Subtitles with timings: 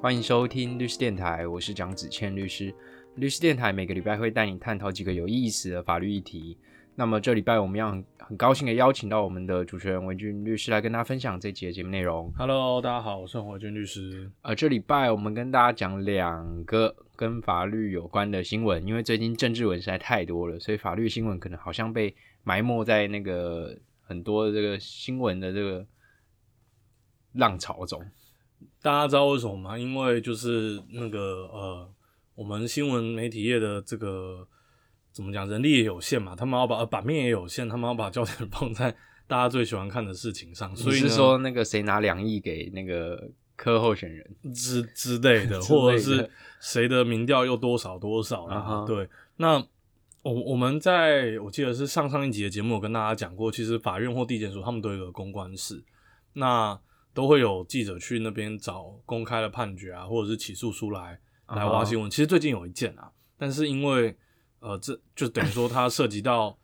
[0.00, 2.74] 欢迎收听律师电台，我是蒋子谦律师。
[3.14, 6.58] 律师电台每个礼拜会带你探讨几个有意思的法律议题。
[6.96, 12.30] 那么这礼拜我们要很很高兴的邀请到我们的主持人文俊律师来跟大家分享这节节目内容。
[12.36, 14.30] Hello，大家好，我是洪伟军律师。
[14.42, 25.86] 呃，这礼拜我们跟大家讲两个跟法律有关的新闻，因为最近政治文实在太多了，所以法律新闻可能好像被埋没在那个很多这个新闻的这个
[27.32, 28.00] 浪潮中。
[28.80, 29.78] 大家知道为什么吗？
[29.78, 31.90] 因为就是那个呃，
[32.34, 34.46] 我们新闻媒体业的这个
[35.10, 38.94] 怎么讲，人力也有限嘛，他们要把、呃、版面也有限，他们要把焦点放在
[39.26, 40.74] 大家最喜欢看的事情上。
[40.76, 44.36] 所以说那个谁拿两亿给那个科候选人？
[44.54, 49.66] 之 之类的，或者是谁的民调又多少多少啦啊哈对，那
[50.24, 55.84] 我我们在我记得是上上一集的节目有跟大家讲过，其实法院或地检署他们都有一个公关室，
[56.32, 56.80] 那
[57.12, 62.10] 都会有记者去那边找公开的判决啊，或者是起诉书来来挖新闻。
[62.10, 64.16] 其实最近有一件啊，但是因为
[64.60, 66.56] 呃，这就等于说它涉及到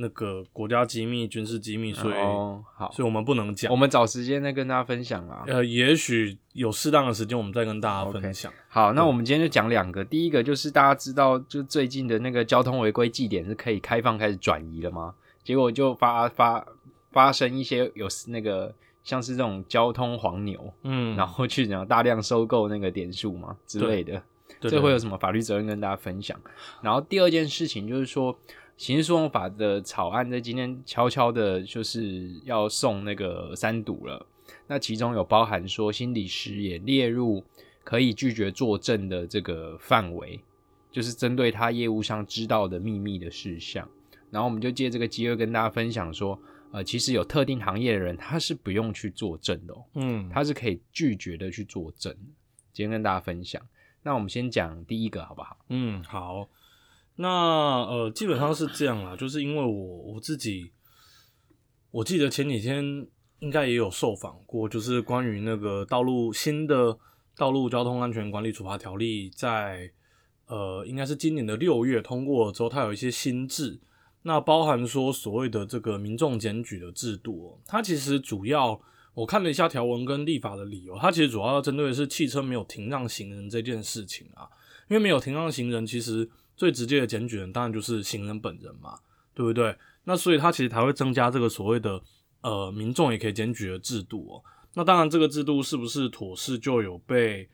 [0.00, 3.76] 那个国家机密、军事机密，所以、哦，好，所以我们不能讲我。
[3.76, 5.44] 们找时间再跟大家分享啊。
[5.46, 8.52] 呃，也许有适当的时间，我们再跟大家分享。
[8.68, 10.04] 好，那我们今天就讲两个。
[10.04, 15.14] 第一个就是大家知道，就最近的那个交通违规记点是可以开放开始转移了吗？
[15.44, 16.66] 结果就发发
[17.10, 24.22] 发生一些有那个像是这种交通黄牛，嗯，然后去然后大量收购那个点数嘛之类的，
[24.60, 26.38] 这会有什么法律责任跟大家分享？
[26.82, 28.38] 然后第二件事情就是说，
[28.78, 34.24] 刑事诉讼法的草案在今天悄悄的，就是要送那个三读了。
[34.68, 37.44] 那其中有包含说，心理师也列入
[37.82, 40.40] 可以拒绝作证的这个范围，
[40.92, 43.86] 就是针对他业务上知道的秘密的事项。
[44.30, 46.40] 然后我们就借这个机会跟大家分享说，
[46.70, 52.14] 呃，其实有特定行业的人他是不用去作证的哦，嗯，他是可以拒绝的去作证。
[52.72, 53.60] 今天跟大家分享，
[54.04, 55.58] 那我们先讲第一个好不好？
[55.70, 56.48] 嗯，好，
[57.20, 57.28] 那
[57.86, 60.70] 呃，基本上是这样啦，就是因为我我自己，
[61.90, 63.06] 我记得前几天
[63.40, 66.96] 应该也有受访过，就是关于那个道路新的
[67.36, 69.90] 道路交通安全管理处罚条例在
[70.46, 73.80] 呃，应该是今年的六月通过了之后，它有一些新制，
[74.22, 78.80] 那包含说所谓的这个民众检举的制度、它其实主要
[79.14, 84.48] 我看了一下条文跟立法的理由，它其实主要要针对的是汽车没有停让行人这件事情啊，
[84.88, 88.98] 因为没有停让行人，其实最直接的检举人当然就是行人本人嘛，
[89.32, 89.74] 对不对？
[90.04, 92.02] 那所以他其实才会增加这个所谓的
[92.42, 94.42] 呃民众也可以检举的制度哦。
[94.74, 97.48] 那当然，这个制度是不是妥适，就有被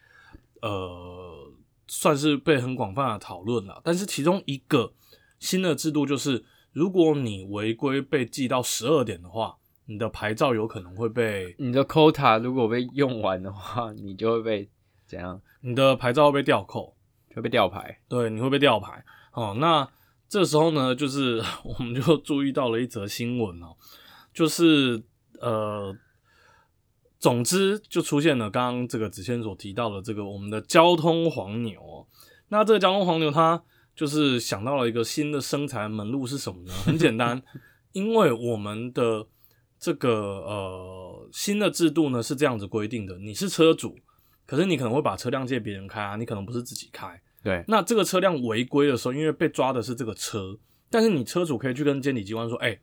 [0.62, 1.52] 呃
[1.86, 3.80] 算是被很广泛的讨论了。
[3.84, 4.92] 但是其中一个
[5.38, 14.70] 新的制度就是，如果你违规被记到十二点的话，你的牌照有可能会被你的 quota 如果被用完的话，你就会被
[15.06, 15.40] 怎样？
[15.60, 16.93] 你的牌照会被吊扣。
[17.34, 18.00] 会被吊牌。
[18.08, 19.04] 对，你会被吊牌。
[19.32, 19.88] 哦，那
[20.28, 23.76] 这时候呢，就是 我们就注意到了一则新闻哦，
[24.32, 25.02] 就是
[25.40, 25.94] 呃，
[27.18, 32.06] 总之就出现了刚刚这个子谦所提到的这个我们的交通黄牛哦。
[32.48, 33.62] 那这个交通黄牛它
[33.96, 36.72] 就是想到了一个新的生财门路是什么呢？
[36.84, 37.42] 很简单，
[37.92, 39.26] 因为我们的
[39.78, 43.98] 这个呃新的制度呢是这样子规定的，你是车主。
[44.46, 47.20] 可是你可能会把车辆借别人开啊，你可能不是自己开。
[47.42, 52.78] 对，那这个车辆违规的时候，因为被抓的是这个车，但是你车主可以去跟监理机关说：“哎、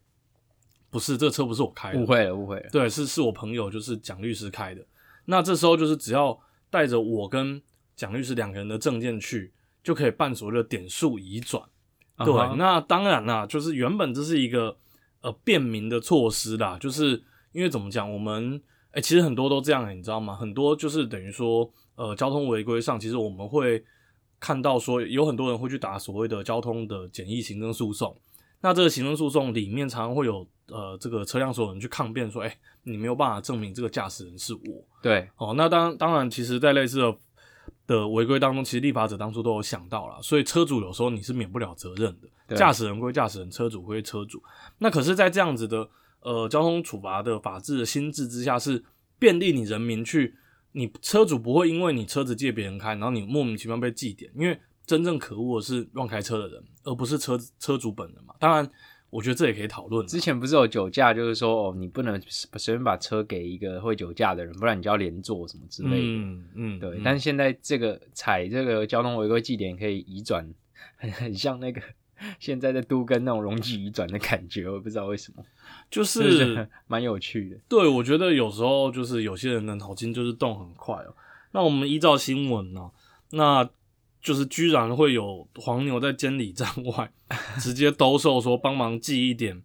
[0.90, 2.70] 不是，这个车不是我开的，误会了，误会了。
[2.72, 4.86] 对，是是我朋友，就是蒋律师开的。”
[5.26, 6.40] 那这时候就是只要
[6.70, 7.62] 带着我跟
[7.96, 9.52] 蒋律师两个人的证件去，
[9.84, 11.64] 就可以办所谓的点数移转。
[12.18, 14.78] 对那当然啦，就是原本这是一个
[15.22, 18.62] 呃便民的措施啦，就是因为怎么讲，我们
[18.92, 20.36] 哎、其实很多都这样、你知道吗？
[20.36, 23.84] 很多就是等于说呃交通违规上，其实我们会
[24.40, 28.16] 看到说有很多人会去打所谓的交通的简易行政诉讼。
[28.64, 34.62] 那这个行政诉讼里面常常会有呃这个车辆所有人去抗辩说，哎、你没有办法证明这个驾驶人是我。
[35.02, 37.18] 对，哦，那当当然，其实，在类似的
[37.88, 44.40] 的违规当中，其实立法者当初都有想到了，所以车主有时候你是免不了责任的，对驾驶人归驾驶人，车主归车主。
[44.78, 45.90] 那可是，在这样子的
[46.20, 48.84] 呃交通处罚的法制的心智之下，是
[49.22, 50.34] 便利你人民去，
[50.72, 58.34] 你车主不会因为你车子借别人开，然后你莫名其妙被记点，因为真正可恶的是乱开车的人，而不是车车主本人嘛。
[58.40, 58.68] 当然，
[59.12, 60.08] 我觉得这也可以讨论啊。
[60.08, 65.98] 之前不是有酒驾，就是说哦，你不能随便把车给一个会酒驾的人，不然你就要连坐什么之类的。
[66.04, 70.52] 嗯嗯，对，嗯但是现在这个踩这个交通违规记点可以移转，
[70.98, 71.80] 很 很像那个
[72.40, 75.44] 现在在都跟那种容积移转的感觉，我不知道为什么，
[75.90, 77.58] 就就是蛮有趣的。
[77.68, 81.16] 对，我觉得有时候就是有些人的脑筋就是动很快哦。
[81.52, 82.90] 那我们依照新闻呢，
[83.32, 83.70] 那
[84.22, 87.12] 就是居然会有黄牛在监理站外
[87.60, 89.62] 直接兜售说帮忙寄一点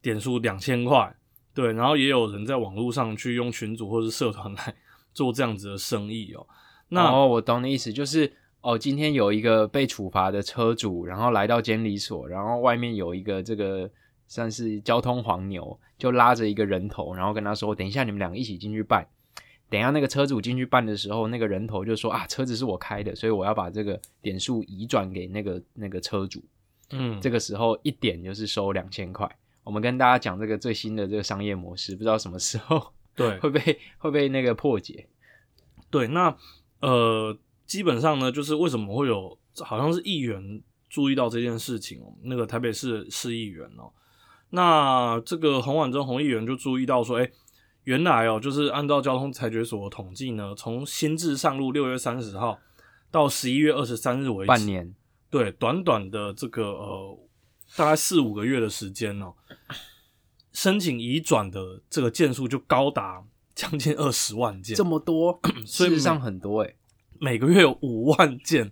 [0.00, 1.14] 点数两千块，
[1.54, 4.74] 对，然后也有人在网络上去用群组或是社团来
[5.12, 6.46] 做这样子的生意哦。
[6.88, 13.88] 那哦，我懂你意思，就是哦，今天有一个被处罚的车主，然后来到监理所，然后外面有一个这个
[14.26, 19.06] 算是交通黄牛，就拉着一个人头，然后跟他说：“等一下，你们两个一起进去办。”
[19.70, 26.42] 等一下，那个车主进去办的时候，那个人头就说：“啊，车子是我开的，所以我要把这个点数移转给那个那个车主。”
[26.90, 29.30] 嗯，这个时候一点就是收两千块。
[29.62, 35.06] 我们跟大家讲这个最新的这个商业模式，不知道什么时候对会被会被那个破解。
[35.90, 36.34] 对，那
[36.80, 37.36] 呃，
[37.68, 43.92] 基本上呢，就是为什么会有好像是议员注意到这件事情哦，那个台北市市议员哦，
[44.50, 47.30] 那这个洪婉珍洪议员就注意到说，哎，
[47.84, 52.58] 原来哦，就是按照交通裁决所的统计呢，从新制上路六月三十号
[53.10, 54.94] 到十一月二十三日为止，半年，
[55.28, 57.18] 对，短短的这个呃，
[57.76, 59.34] 大概四五个月的时间哦，
[60.54, 63.22] 申请移转的这个件数就高达
[63.54, 66.74] 将近二十万件，这么多，所以事实上很多哎、
[67.20, 68.70] 每个月有五万件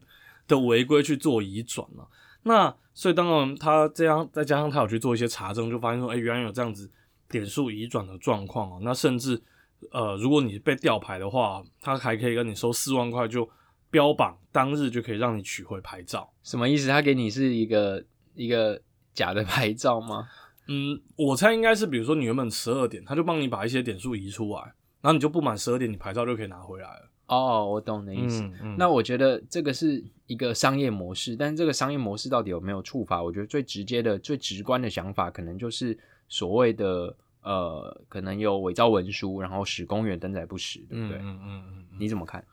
[0.48, 2.08] 的违规去做移转了。
[2.42, 6.90] 那所以当然他这样，再加上他有去做一些查证，就发现说，哎、原来有这样子
[7.28, 8.80] 点数移转的状况哦。
[8.82, 9.42] 那甚至
[9.90, 13.48] 呃，如果你被吊牌的话，他还可以跟你收四万块，就
[13.90, 16.32] 标榜当日就可以让你取回牌照。
[16.42, 16.88] 什么意思？
[16.88, 18.02] 他给你是一个
[18.34, 18.80] 一个
[19.12, 20.28] 假的牌照吗？
[20.68, 24.62] 嗯，我猜应该是，比如说你原本十二点，他就帮你把一些点数移出来，
[25.00, 27.10] 然后你就不满十二点，你牌照就可以拿回来了。
[27.26, 28.42] 哦，我懂你的意思。
[28.42, 33.22] 嗯嗯那我觉得这个是一个商业模式，但是这个商业模式到底有没有触发？
[33.22, 41.18] 我觉得最直接的、最直观的想法，可能就是所谓的呃，可能有伪造文书，然后使公园登载不实，对不对？
[41.18, 42.44] 嗯嗯嗯嗯，你怎么看？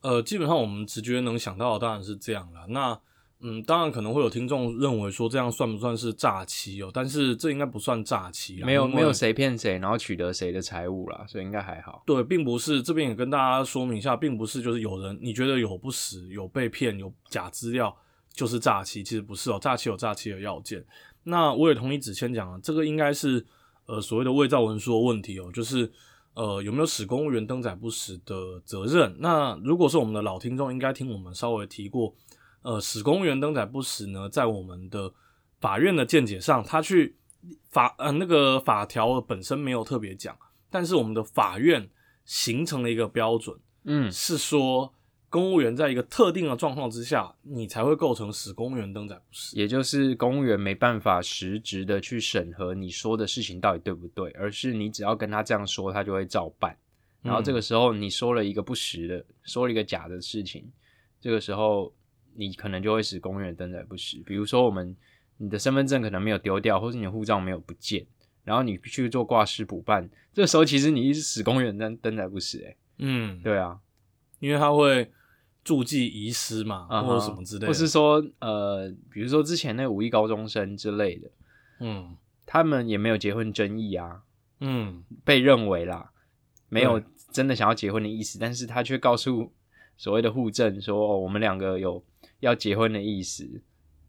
[0.00, 2.66] 呃，基本上我们直觉能想到的当然是这样了。
[2.68, 2.98] 那
[3.42, 6.90] 嗯，当然可能会有听众认为说这样算不算是诈欺哦？
[6.94, 12.02] 但是这应该不算诈欺啦，没有没有谁骗谁，然后取得谁的财物啦，所以应该还好。
[12.06, 17.94] 对，并不是这边也跟大家说明一下，并不是就是有人你觉得有不实、有被骗、有假资料
[18.32, 20.84] 就是诈欺，其实不是哦，诈欺有诈欺的要件。
[21.24, 23.44] 那我也同意子谦讲啊，这个应该是
[23.86, 25.90] 呃所谓的伪造文书的问题哦，就是
[26.34, 29.16] 呃有没有使公务员登载不实的责任？
[29.18, 32.14] 那如果是我们的老听众，应该听我们稍微提过，
[32.62, 35.12] 呃，使公务员登载不实呢，在我们的
[35.60, 37.16] 法院的见解上，他去
[37.68, 40.36] 法呃那个法条本身没有特别讲，
[40.70, 41.88] 但是我们的法院
[42.24, 44.94] 形成了一个标准，嗯，是说
[45.28, 49.56] 公务员在一个特定的状况之下，你才会构成使公务员登载不实。
[49.56, 56.76] 也就是公务员没办法实质的去审核你说的事情到底对不对，而是你只要跟他这样说，他就会照办。
[57.22, 60.70] 然后这个时候你说了一个不实的，说了一个假的事情，
[61.20, 61.92] 这个时候
[62.34, 64.18] 你可能就会使公务员登载不实。
[64.26, 64.96] 比如说我们
[65.38, 68.06] 你的身份证可能没有丢掉，或是你的护照没有不见，
[68.44, 73.78] 然后你去做挂失补办，这时候其实你是使公务员登登载不实、欸，嗯，对啊，
[74.40, 75.10] 因为他会
[75.64, 81.30] 注记遗失嘛，或者什么之类的，或是说呃，比如说之前那个五亿高中生之类的，
[81.80, 82.16] 嗯。
[82.44, 84.24] 他们也没有结婚争议啊，
[84.60, 86.10] 嗯被认为啦，
[86.68, 89.50] 没有真的想要结婚的意思，但是他却告诉
[89.96, 92.04] 所谓的户政说，哦，我们两个有
[92.42, 93.48] 要结婚的意思，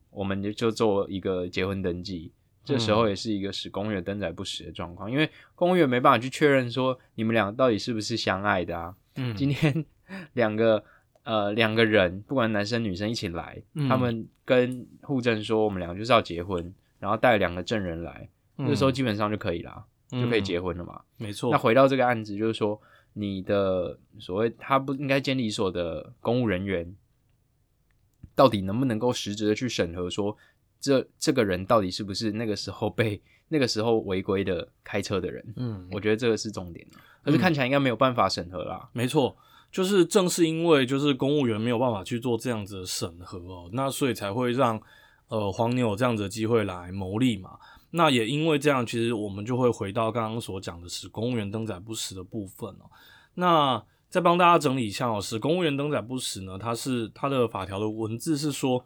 [0.09, 2.31] 我们就就做一个结婚登记。
[2.65, 8.95] 这时候也是一个使公务员登载不实的状况，因为公务员没办法去确认说你们俩到底是不是相爱的啊。
[9.15, 9.85] 嗯，今天
[10.33, 10.81] 两个
[11.23, 21.01] 呃两个人，不管男生女生一起来，嗯他们跟户政说我们两个就是要结婚，然后带两个证人来，这时候基本上就可以啦，就可以结婚，婚了嘛。
[21.17, 21.51] 没错。
[21.51, 26.95] 那回到这个案子，就是说你的所谓他不应该监理所的公务人员，
[28.35, 30.35] 到底能不能够实质的去审核说
[30.79, 35.53] 这这个人到底是不是那个时候被那个时候违规的开车的人？
[35.55, 36.85] 嗯，我觉得这个是重点
[37.23, 38.89] 可是看起来应该没有办法审核啦。
[38.91, 39.37] 没错，
[39.71, 44.81] 就是正是因为就是公务员没有办法去做这样子的审核哦，那所以才会让
[45.27, 47.57] 呃黄牛有这样子的机会来牟利嘛。
[47.91, 52.89] 那也因为这样，其实我们就会回到刚刚所讲的是公务员登载不实的部分哦。
[53.35, 58.85] 那再帮大家整理一下哦，使公务员登载不实呢，它是它的法条的文字是说，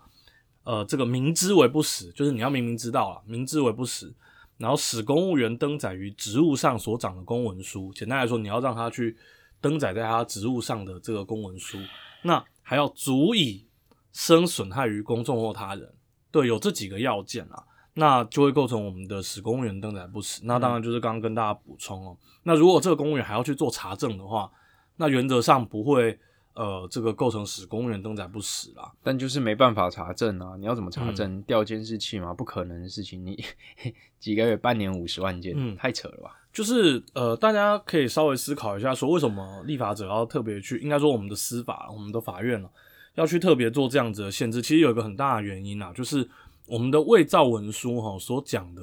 [0.63, 4.15] 呃，这个明知为不实，就是你要明明知道了，明知为不实，
[4.55, 9.17] 然后使公务员登载于职务上所长的公文书，简单来说，你要让他去
[9.59, 11.77] 登载在他职务上的这个公文书，
[12.23, 13.67] 那还要足以
[14.13, 15.93] 生损害于公众或他人。
[16.31, 17.61] 对，有这几个要件啊，
[17.95, 20.39] 那就会构成我们的使公务员登载不实。
[20.45, 24.49] 那当然就是刚刚跟大家补充哦，那如果这个公务员还要去做查证的话，
[24.97, 26.19] 那原则上不会。
[26.59, 30.57] 呃，这个构成使公务员登载不实啦，但就是没办法查证啊！
[30.57, 31.39] 你要怎么查证？
[31.43, 32.33] 调监视器吗？
[32.33, 33.23] 不可能的事情。
[33.23, 33.39] 你
[34.19, 36.31] 几个月、半年、五十万件，嗯，太扯了吧？
[36.51, 42.69] 就是呃，大家可以稍微思考一下，说为什么立法者要特别去，应该说我们的司法、我们的法院啊，
[43.13, 44.59] 要去特别做这样子的限制？
[44.59, 46.27] 其实有一个很大的原因啊，就是
[46.65, 48.81] 我们的伪造文书哈所讲的，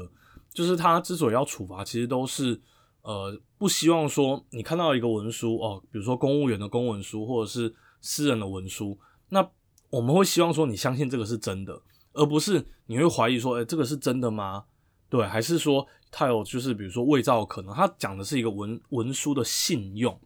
[0.52, 2.60] 就是他之所以要处罚，其实都是。
[3.02, 8.98] 呃，不希望说你看到一个文书哦，比如说公务员的公文书或者是私人的文书，
[9.30, 9.48] 那
[9.88, 11.80] 我们会希望说你相信这个是真的，
[12.12, 14.66] 而不是你会怀疑说，哎，这个是真的吗？
[15.08, 17.74] 对，还是说他有就是比如说伪造可能？
[17.74, 20.20] 他讲的是一个文文书的信用。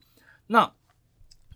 [0.49, 0.73] 那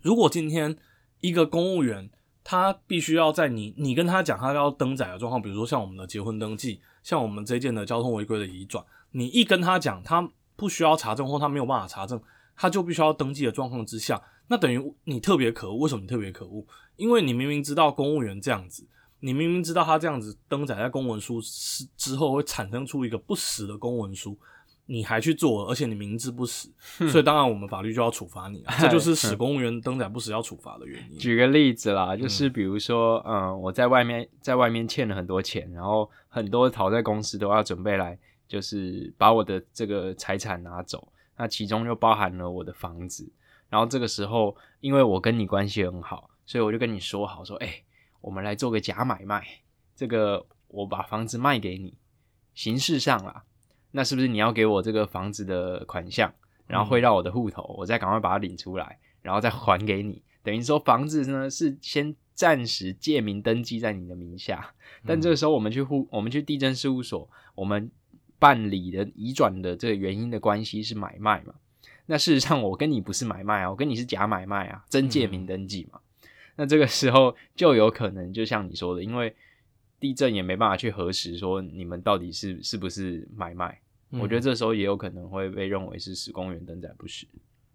[0.01, 0.77] 如果今天
[1.19, 2.09] 一个公务员
[2.45, 10.31] 他必须要在你你跟他讲他要登载的状况，比如说像我们的结婚登记，像我们这件的交通违规的移转，你一跟他讲他。
[10.55, 12.21] 不需要查证或他没有办法查证，
[12.55, 15.77] 他就必须要登记的状况之下，那等于你特别可恶。
[15.77, 16.65] 为什么你特别可恶？
[16.95, 18.87] 因为你明明知道公务员这样子，
[19.19, 24.37] 你明明知道他这样子登载在公文书是之后会产生出一个不实的公文书，
[24.85, 26.69] 你还去做，而且你明知不实，
[27.09, 31.17] 所以当然我们法律就要处罚你， 这就是使公务员登载不实要处罚的原因。
[31.17, 38.19] 举个例子啦，就是比如说，嗯，我在外面在外面欠了很多钱，然后很多讨债公司都要准备来。
[38.53, 43.27] 就是把我的这个财产拿走，那其中就包含了我的房子。
[43.67, 47.81] 然后这个时候，因为我跟你关系很好，所以我就跟你说好，说，哎，
[48.21, 49.43] 我们来做个假买卖。
[49.95, 51.97] 这个我把房子卖给你，
[52.53, 53.43] 形式上啦，
[53.89, 56.31] 那是不是你要给我这个房子的款项，
[56.67, 60.21] 然后汇到我的户头，我再赶快把它领出来，然后再还给你？
[60.43, 64.75] 等于说房子呢是先暂时借名登记在你的名下，
[65.07, 67.89] 但这个时候我们去户，我们去地震事务所，我们。
[68.43, 71.53] 办理的移转的这个原因的关系是买卖嘛？
[72.07, 76.01] 那事实上我跟你不是买卖啊，我跟你是假买卖啊，真借名登记嘛。
[76.57, 79.33] 那这个时候就有可能就像你说的，因为
[79.97, 83.79] 地震也没办法去核实说你们到底是是不是买卖。
[84.09, 87.25] 我觉得这时候也有可能会被认为是使公园登载不实。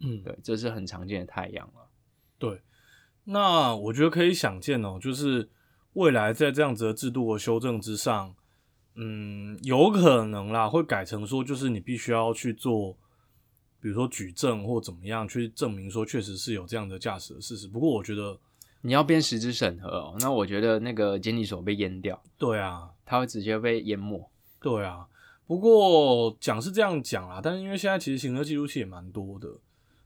[0.01, 1.89] 嗯，对，这是很常见的太阳了。
[2.39, 2.61] 对，
[3.25, 5.49] 那我觉得可以想见哦，就是
[5.95, 8.35] 未来在这样子的制度和修正之上。
[9.01, 12.93] 嗯，有可能啦，会改成说，就是你必须要去做，
[13.81, 17.69] 比如说举证或怎么样，去证明说确实是有这样的驾驶的事实。
[17.69, 18.37] 不过我觉得
[18.81, 22.21] 你要编实质审核哦，那我觉得那个监理所被淹掉。
[22.37, 24.29] 对啊，它会直接被淹没。
[24.61, 25.07] 对啊，
[25.47, 29.49] 不过讲是这样讲啦，但是因为现在其实行车记录器也蛮多的，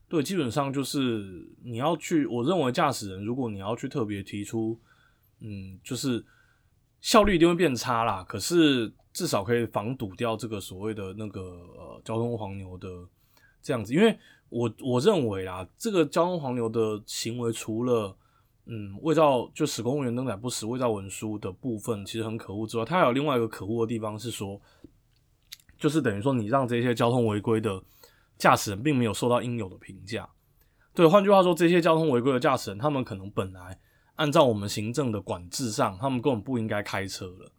[0.07, 4.79] 对，基本上就是你要去，我认为驾驶人如果你要去特别提出，
[5.39, 6.23] 嗯，就是。
[7.03, 12.87] 效率一定会变差啦，可是至少可以防堵掉这个所谓的那个呃交通黄牛的
[13.61, 14.17] 这样子，因为
[14.47, 18.15] 我我认为啊，这个交通黄牛的行为除了
[18.67, 24.57] 嗯伪造就使公务员登载不实伪造文书的部分其实很可恶之外，它还有另外一个可恶的地方是说，
[25.77, 27.83] 就是等于说你让这些交通违规的
[28.37, 30.29] 驾驶人并没有受到应有的评价，
[30.95, 33.77] 对，换句话说，这些交通违规的驾驶人他们可能本来。
[34.15, 37.51] 按照我们行政的管制上，他们根本不应该开车了。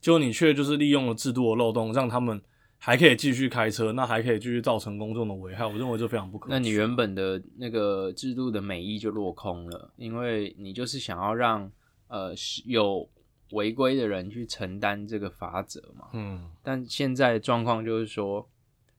[0.00, 2.40] 结果你却就是利用了制度的漏洞，让他们
[2.78, 5.66] 还可以继续开车，那还可以继续造成公众的危害。
[5.66, 6.48] 我认为这非常不可。
[6.48, 11.70] 那你原本的那个制度的美意就落空了，因为你就是想要让
[12.08, 12.32] 呃
[12.64, 13.06] 有
[13.52, 16.08] 违规的人去承担这个罚则嘛。
[16.14, 16.50] 嗯。
[16.62, 18.48] 但现在状况就是说，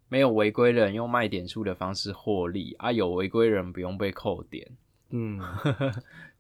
[0.08, 4.70] 没有违规人用卖点数的方式获利，啊，有违规人不用被扣点。
[5.10, 5.40] 嗯。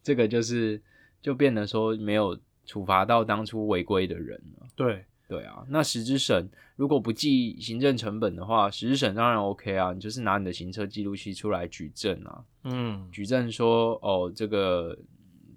[0.03, 0.81] 这个就是
[1.21, 4.67] 就变得说没有处罚到当初违规的人了。
[4.75, 12.43] 对对啊，那实质审如果不计行政成本的话，实质审当然 OK 啊，你就是拿你的行车记录器出来举证啊。
[12.63, 14.97] 嗯，举证说哦，这个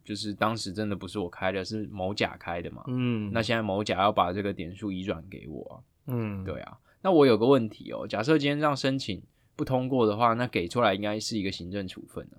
[0.04, 2.84] 就是当时真的不是我开的，是某甲开的嘛。
[2.86, 5.82] 嗯，那现在某甲要把这个点数移转给我。
[6.06, 6.78] 嗯，对啊。
[7.02, 9.20] 那我有个问题哦，假设今天让申请
[9.56, 12.36] 不通过的话，那给出来应该是一个行政处分的。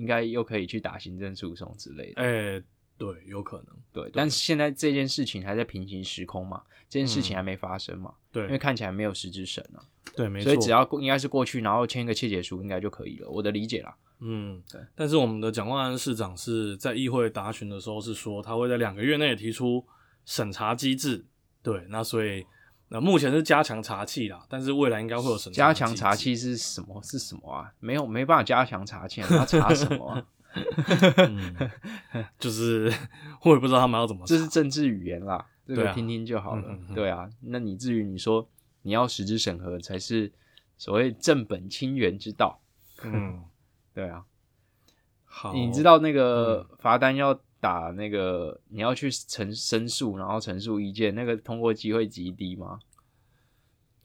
[0.00, 2.22] 应该又可以去打行政诉讼之类的。
[2.22, 2.62] 哎，
[2.96, 3.66] 对，有可能。
[3.92, 6.62] 对，但是现在这件事情还在平行时空嘛？
[6.88, 8.14] 这件事情还没发生嘛？
[8.32, 9.84] 对，因为看起来没有实质审啊。
[10.16, 10.44] 对，没错。
[10.44, 13.28] 所以只要应该是过去，然后签一个切结书，应该就可以了。
[13.28, 13.94] 我的理解啦。
[14.20, 14.80] 嗯，对。
[14.94, 19.84] 但是我们的蒋万安市长是在议会答询的时候是说，他会在两个月内提出
[20.24, 21.26] 审查机制。
[21.62, 22.46] 对，那所以。
[22.92, 27.00] 那目前是加强查器啦，但是未来应该会有审加强查器是什么？
[27.02, 27.72] 是什么啊？
[27.78, 30.26] 没有，没办法加强查器，他查什么？
[32.38, 32.92] 就是
[33.44, 34.26] 我也不知道他们要怎么。
[34.26, 36.62] 这是政治语言啦，这个听听就好了。
[36.66, 38.48] 嗯嗯嗯对啊，那你至于你说
[38.82, 40.32] 你要实质审核才是
[40.76, 42.60] 所谓正本清源之道，
[43.04, 43.44] 嗯，
[43.94, 44.24] 对啊。
[45.24, 52.80] 好，你知道那个嗯罚单要打那个，你要去陈申诉，然后陈述意见，那个通过机会极低吗？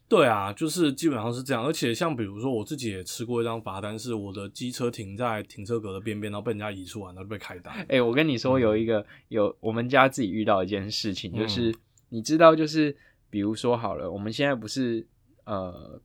[0.07, 7.73] 对啊，就是基本上是这样，而且像比如说我自己也吃过一张罚单，是我的机车停在停车格的边边，然后被人家移出来，然后就被开单。
[7.89, 11.75] 哎、我跟你说，嗯有一个、有我们家自己遇到一件事情，嗯就是、
[12.09, 12.95] 你知道，就是
[13.31, 15.07] 比如说好了，我们现在不是
[15.45, 15.99] 呃，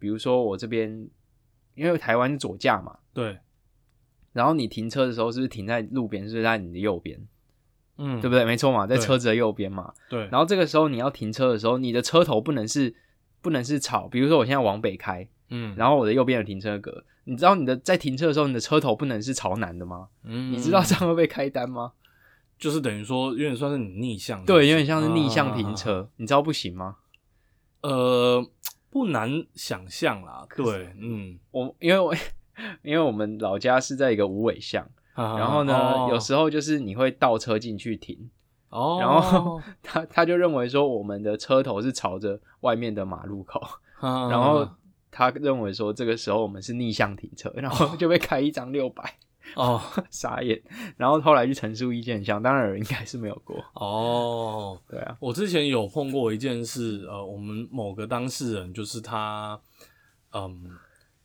[0.00, 1.08] 比如说我这边，
[1.76, 3.38] 因为台湾是左驾嘛，对，
[4.34, 7.18] 然后你停车的时候是不是停在路边，是不是在你的右边，
[7.96, 8.44] 嗯，对不对？
[8.44, 9.94] 没错嘛，在对车子的右边嘛。
[10.10, 12.94] 对，然后这个时候你要停车的时候，你的车头不能是
[13.40, 20.08] 不能是朝，比如说我现在往北开，嗯，然后我的右边有停车格，你知道你的在停车的时候，你的车头不能是朝南的吗？
[20.24, 21.92] 嗯你知道这样会被开单吗？
[22.58, 26.96] 就是等于说有点算是你逆向，对，有点像是逆向啊停车，你知道不行吗？
[27.82, 28.44] 呃，
[28.88, 32.14] 不难想象啦，对，嗯，我因为我
[32.82, 38.30] 因为我们老家是在一个无尾巷，然然后呢，有时候就是你会倒车进去停，
[38.70, 39.60] 哦，然后。
[39.82, 43.60] 他他就认为说我们的车头是朝着外面的马路口，
[44.00, 44.68] 然然后
[45.10, 49.18] 他认为说这个时候我们是逆向停车，然后就被开一张六百，
[49.54, 49.80] 哦。
[50.10, 50.60] 傻眼。
[50.96, 59.60] 然后后来去陈述意见箱，当然应该是没有过，哦，对啊，我之前有碰过一件事，呃，我们某个当事人就是他，
[60.32, 60.70] 嗯，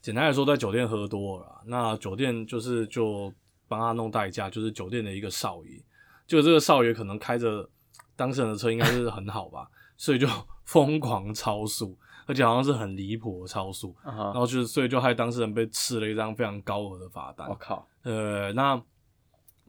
[0.02, 3.32] 简单来说，在酒店喝多了，那酒店就是就
[3.68, 5.84] 帮他弄代驾，就是酒店的一个少爷，
[6.26, 7.70] 就这个少爷可能开着
[8.16, 10.28] 当事人的车，应该是很好吧， 所以就
[10.64, 17.56] 疯狂超速，而且好像是很离谱的超速，然后就是所以就害当事人被吃了一张非常高额的罚单我。
[17.56, 18.82] 靠，呃，那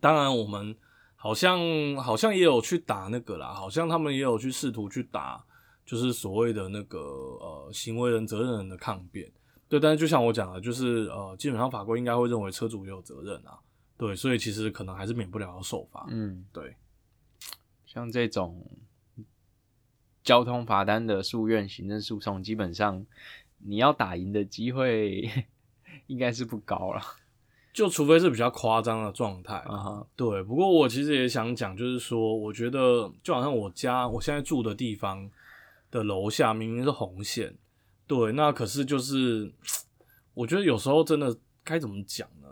[0.00, 0.74] 当然，我们
[1.16, 1.58] 好像
[1.96, 5.44] 好像也有去打那个啦，好像他们也有去试图去打，
[5.84, 9.28] 就是所谓的那个呃行为人责任人的抗辩。
[9.70, 13.56] 对，但是就像我讲的，就是呃，基本上法规应该会认为车主也有责任啊。
[13.96, 16.06] 对，所以其实可能还是免不了要受罚。
[16.10, 16.74] 嗯，对，
[17.86, 18.66] 像这种
[20.24, 23.06] 交通罚单的诉愿行政诉讼，基本上
[23.58, 25.30] 你要打赢的机会
[26.08, 27.00] 应该是不高了。
[27.72, 35.30] 就除非是比较夸张的状态啊哈对，不过我其实也想讲，就是说，我觉得就好像我家我现在住的地方
[35.88, 37.54] 的楼下明明是红线，
[38.10, 39.54] 对，那可是就是
[40.34, 42.48] 我觉得有时候真的该怎么讲呢？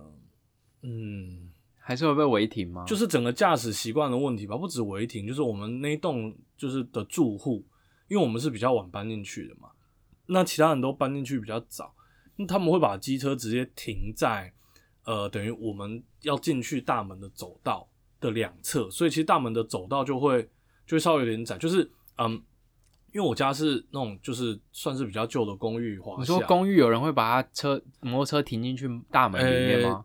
[0.83, 2.85] 嗯，还是会被违停吗？
[2.87, 7.66] 就是整个驾驶习惯的问题吧，不止违停，就是我们那一栋就是的住户，
[8.07, 9.68] 因为我们是比较晚搬进去的嘛，
[10.27, 11.92] 那其他人都搬进去比较早，
[12.37, 14.55] 那他们会把机车直接停在
[15.07, 17.90] 呃，等于我们要进去大门的走道
[18.21, 20.49] 的两侧，所以其实大门的走道就会
[20.87, 22.40] 就会稍微有点窄，就是嗯，
[23.12, 30.05] 因为我家是那种就是算是比较旧的公寓你说公寓有人会把他车摩托车停进去大门里面吗？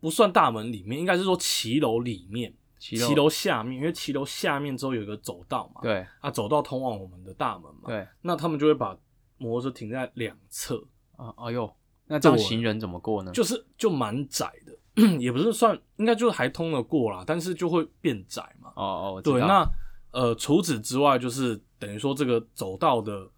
[0.00, 2.54] 不算大门里面，应该是说骑楼里面。
[2.78, 8.96] 骑骑楼下面，因为骑楼下面之后有一个走道嘛，对啊，走道通往我们的大门嘛，对那他们就会把
[9.36, 10.82] 摩托车停在两侧，
[11.18, 11.70] 啊，哎呦，
[12.06, 13.30] 那这样行人怎么过呢？
[13.32, 18.72] 就是就蛮窄的， 也不是算，应该就是还通得过啦，但是就会变窄嘛。
[18.74, 19.62] 哦哦，对，那
[20.12, 23.28] 呃，除此之外，就是等于说这个走道的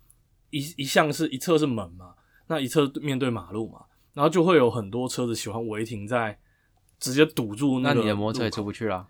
[0.50, 2.14] 一一项是一侧是门嘛，
[2.46, 6.38] 那一侧面对马路嘛，然后就会有很多车子喜欢违停在，
[6.98, 9.08] 直接堵住那个你的摩托车也出不去啦。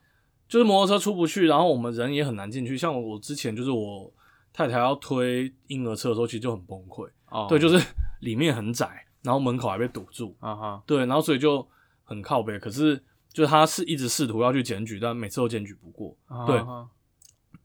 [0.48, 2.76] 就是摩托车出不去，然后我们人也很难进去。
[2.76, 4.12] 像我之前就是我
[4.52, 7.08] 太太要推婴儿车的时候，其实就很崩溃。
[7.30, 7.82] 哦，对，就是
[8.20, 10.36] 里面很窄，然后门口还被堵住。
[10.40, 11.66] 啊哈，对，然后所以就
[12.04, 12.58] 很靠背。
[12.58, 16.14] 可是就是他是一直试图要去检举，但每次都检举不过。
[16.46, 16.58] 对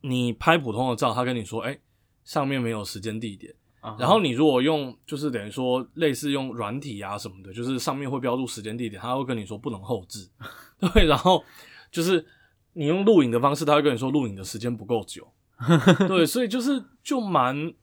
[0.10, 1.78] 你拍普通的照，他跟你说，哎、
[2.24, 3.54] 上面没有时间地点。
[3.98, 10.28] 然后你如果用就是等于说类似用软体啊什么的，就是上面会标注时间地点，他会跟你说不能后置。
[10.94, 11.42] 对，然后
[11.90, 12.26] 就是
[12.74, 15.26] 你用录影的方式，他会跟你说录影的时间不够久。
[16.06, 17.74] 对，所以就是就蛮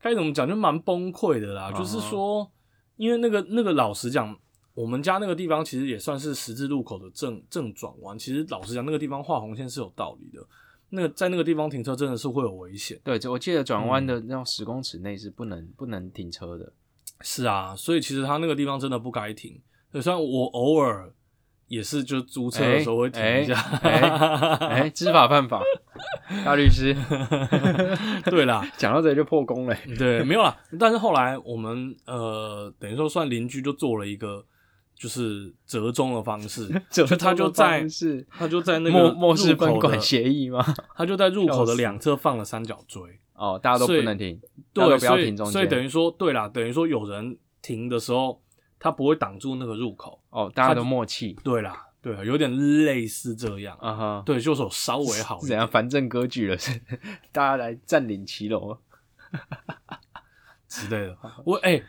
[0.00, 1.72] 该怎么讲，就蛮崩溃的啦。
[1.72, 2.48] 就是说，
[2.94, 4.38] 因为那个那个老实讲，
[4.74, 8.16] 我们家那个地方其实也算是十字路口的正正转弯。
[8.16, 10.46] 其实老实讲，那个地方画红线是有道理的。
[10.94, 12.98] 那个在那个地方停车真的是会有危险。
[13.04, 16.72] 对，这我记得转弯嗯的那种十公尺内是不能不能停车的。
[17.20, 19.60] 是啊，所以其实他那个地方真的不该停。
[19.92, 21.12] 对，虽然我偶尔
[21.68, 24.00] 也是就租车的时候会停一下，哎
[24.82, 25.62] 哎，知法犯法，
[26.44, 26.94] 大律师
[28.26, 29.76] 对啦，讲到这里就破功了。
[29.98, 30.56] 对，没有啦。
[30.78, 34.44] 但是后来我们呃，等于说算邻居就做了一个
[34.94, 37.86] 就是折中的方式， 就就他就在
[38.30, 40.64] 他就在那个末世分管协议吗？
[40.96, 43.02] 他就在入口的两侧放了三角锥。
[43.34, 44.40] 哦，大家都不能停，
[44.72, 45.52] 对，不要停中间。
[45.52, 48.40] 所以等于说，对啦，等于说有人停的时候，
[48.78, 50.22] 他不会挡住那个入口。
[50.30, 53.76] 哦，大家都默契，对啦，对，有点类似这样。
[53.80, 55.40] 啊哈，对，就是有稍微好一点。
[55.40, 55.66] 是怎样？
[55.66, 56.80] 反正割据了，是
[57.32, 58.78] 大家来占领骑楼。
[60.68, 61.18] 之类的。
[61.44, 61.82] 我哎、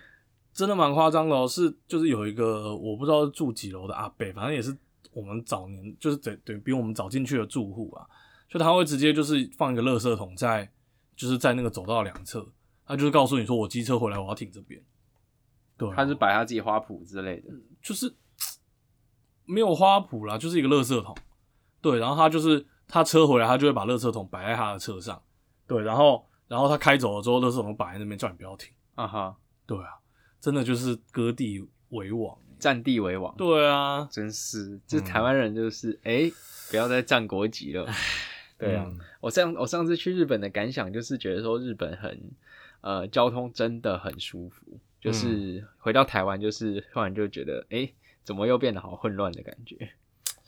[0.56, 4.76] 真的蛮夸张的哦，是就是有一个我不知道住几楼的阿伯，反正也是
[5.12, 8.08] 我们早年就是等等比我们早进去的住户啊，
[8.48, 10.72] 就他会直接就是放一个垃圾桶在
[11.16, 12.48] 就是在那个走道两侧，
[12.86, 14.82] 他就是告诉你说我机车回来我要停这边。
[15.78, 17.50] 对啊、他是摆他自己花圃之类的，
[17.82, 18.16] 就是
[19.44, 21.14] 没有花圃啦，就是一个垃圾桶。
[21.82, 25.22] 对，然后他就是他车回来，他就会把垃圾桶摆在他的车上。
[25.68, 28.72] 对，然后然后他开走了之后，垃圾桶摆在那边，叫你不要停。
[28.96, 30.00] 啊哈，对啊，
[30.46, 32.38] 真的就是割地为王。
[32.60, 33.36] 占地为王。
[33.36, 36.34] 对啊，真是，这嗯台湾人就是哎、诶
[36.70, 37.84] 不要再占国籍了。
[38.60, 42.22] 对啊，嗯我上我上次去日本的感想就是觉得说日本很
[42.82, 49.90] 呃交通真的很舒服，嗯就是回到台湾就是突然就觉得哎、诶怎么又变得好混乱的感觉？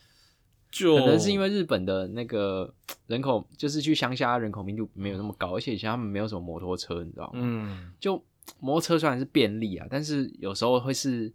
[0.69, 2.71] 就可能是因为日本的那个
[3.07, 7.39] 人口就是去乡下人口密度没有那么高，而且以前他们没有什么摩托车，你知道吗？
[7.41, 8.23] 嗯就
[8.59, 11.31] 摩托车虽然是便利啊，但是有时候会是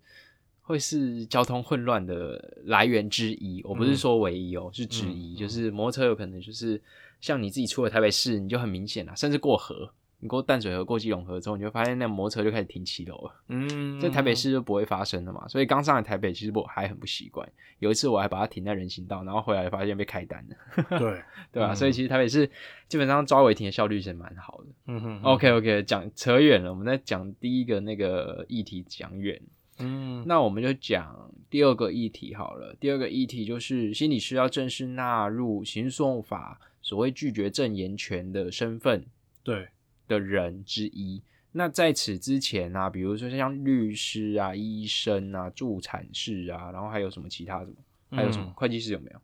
[0.62, 3.62] 会是交通混乱的来源之一。
[3.64, 5.35] 我不是说唯一哦，是之一。
[5.35, 6.81] 嗯就是摩托车有可能就是
[7.20, 13.35] 像你自己出了台北市，你就很明显了，甚至过河，你过淡水河、过基隆河之后，你就发现那摩托车就开始停七楼了。
[13.48, 15.48] 嗯，在台北市就不会发生的嘛。
[15.48, 17.46] 所以刚上来台北，其实我还很不习惯。
[17.80, 20.56] 有一次我还把它停在人行道，然后回来发现被开单了，
[20.96, 22.48] 对，对吧、嗯所以其实台北市
[22.87, 24.66] 基本上抓违停的效率是蛮好的。
[24.87, 29.42] 嗯哼 OK OK，讲扯远了，我们在讲第一个那个议题讲远，
[29.80, 32.76] 嗯那我们就讲第二个议题好了。
[32.78, 39.04] 第二个议题就是心理师要正式纳入刑事诉讼法所谓拒绝证言权的身份
[39.42, 39.68] 对，
[40.12, 41.22] 的人之一。
[41.53, 47.75] 那在此之前啊，比如说像律师啊、医生啊、助产士啊，然后还有什么其他什么，
[48.11, 49.20] 还有什么、嗯会计师有没有？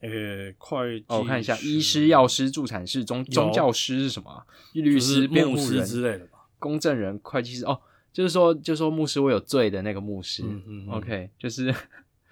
[0.00, 6.38] 呃，会计哦，我看一下，医师、药师、助产士、宗宗教师是什么啊、律师、辩护师人之类的吧？
[6.58, 7.80] 公证人、会计师哦，
[8.12, 11.74] 就是说，就是说牧师我有罪的那个牧师、嗯嗯嗯 o k 就是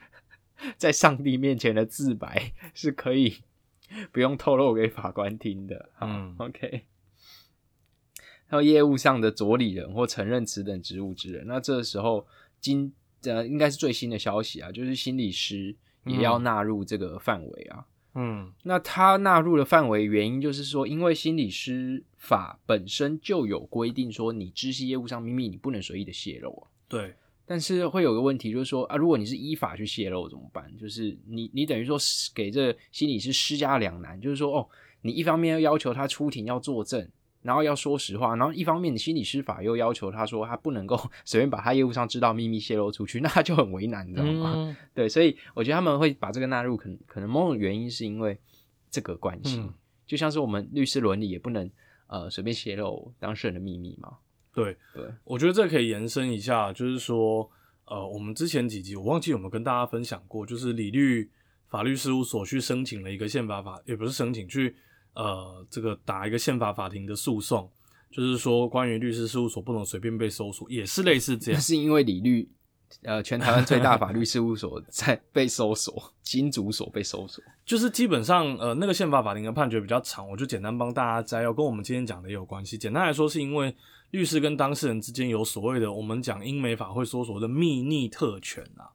[0.78, 3.36] 在上帝面前的自白是可以
[4.10, 5.90] 不用透露给法官听的。
[6.00, 6.84] 嗯嗯，OK。
[8.46, 12.26] 还有业务上的佐理人或承认此等职务之人，那这时候
[12.60, 17.84] 今呃应该是最新的消息啊，就是心理师也要嗯纳入这个范围啊。
[18.18, 26.70] 嗯那他纳入的范围原因就是说，因为心理师法本身就有规定说，你知悉业务上秘密你不能随意的泄露啊。
[26.88, 30.74] 对，但是会有个问题，就是说啊，如果你是依法去泄露怎么办？
[30.78, 34.66] 就是你你等于说是给这心理师施加两难，就是说哦，
[35.02, 37.06] 你一方面要要求他出庭要作证，
[37.46, 44.52] 然后要说实话，然后一方面你心理师法又要求他说他不能够 随便把他业务上知道秘密泄露出去，那他就很为难，你知道吗？
[44.56, 48.38] 嗯 对，所以我觉得他们会把这个纳入，可能可能某种原因是因为
[48.90, 49.72] 这个关系，嗯
[50.04, 51.70] 就像是我们律师伦理也不能
[52.08, 54.18] 呃随便泄露当事人的秘密嘛。
[54.54, 57.50] 对，对，我觉得这可以延伸一下，就是说，
[57.84, 61.30] 呃，我们之前几集我忘记有没有跟大家分享过，就是李律
[61.68, 64.76] 法律事务所去申请了一个宪法法，也不是申请，去
[65.16, 67.68] 呃这个打一个宪法法庭的诉讼，
[68.12, 71.60] 就是说关于律师事务所不能随便被搜索，也是类似这那样。
[71.60, 72.48] 是因为李律
[73.02, 77.42] 呃全台湾最大法律事务所 在被搜索，金主所被搜索。
[77.64, 82.78] 就是基本上，呃，那个宪法法庭的判决比较长，我就简单帮大家摘要，跟我们今天讲的也有关系。
[82.78, 83.74] 简单来说，是因为
[84.12, 88.86] 律师跟当事人之间有所谓的我们讲英美法会说所谓的秘密特权啊，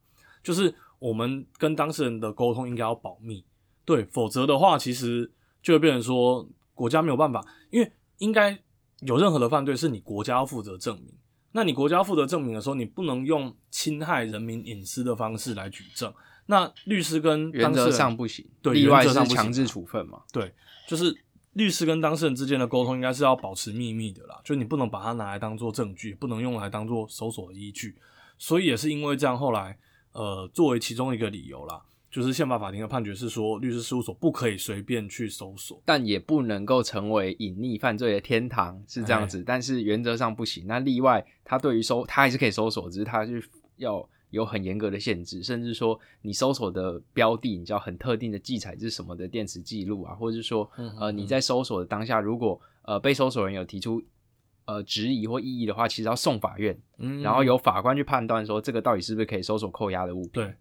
[0.41, 3.43] 就是我们跟当事人的沟通应该要保密，
[3.83, 5.29] 对，否则的话，其实
[5.61, 8.57] 就会变成说国家没有办法，因为应该
[9.01, 11.13] 有任何的犯罪是你国家要负责证明。
[11.53, 16.13] 那你国家负责证明的时候，你不能用侵害人民隐私的方式来举证。
[16.45, 20.21] 那律师跟原则当事人上不行，对例外是原则上不行强制啊处分嘛。
[20.31, 20.53] 对，
[20.87, 21.15] 就是
[21.53, 27.97] 律师跟当事人之间的沟通应该是要保持秘密的啦，就你不能把它拿来当做证据，不能用来当做搜索的依据。
[28.37, 29.77] 所以也是因为这样，后来
[30.13, 35.81] 呃作为其中一个理由啦，就是宪法法庭的判决是说，律师事务所不可以随便去搜索。
[35.85, 39.43] 但也不能够成为隐匿犯罪的天堂，是这样哎子。
[39.45, 40.67] 但是原则上不行。
[40.67, 43.41] 那例外，他对于搜，他还是可以搜索，只是他是
[43.77, 50.69] 要有很严格的限制，甚至说你搜索的标的，你知道很特定的记载是什么的电池记录啊，或者是说，
[50.99, 54.01] 呃，你在搜索的当下，如果呃被搜索人有提出
[54.65, 60.31] 呃质疑或异议的话，其实要送法院，嗯然后由法官去判断说这个到底是不是可以搜索扣押的物品。
[60.33, 60.53] 对，